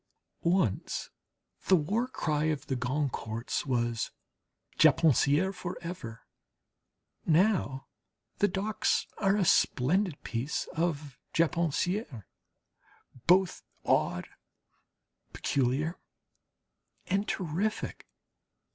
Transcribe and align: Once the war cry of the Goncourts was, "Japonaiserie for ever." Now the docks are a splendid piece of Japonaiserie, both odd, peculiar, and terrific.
Once 0.41 1.11
the 1.67 1.75
war 1.75 2.07
cry 2.07 2.45
of 2.45 2.65
the 2.65 2.75
Goncourts 2.75 3.67
was, 3.67 4.09
"Japonaiserie 4.79 5.53
for 5.53 5.77
ever." 5.81 6.23
Now 7.27 7.85
the 8.39 8.47
docks 8.47 9.05
are 9.19 9.35
a 9.35 9.45
splendid 9.45 10.23
piece 10.23 10.67
of 10.75 11.19
Japonaiserie, 11.35 12.23
both 13.27 13.61
odd, 13.85 14.27
peculiar, 15.33 15.99
and 17.05 17.27
terrific. 17.27 18.07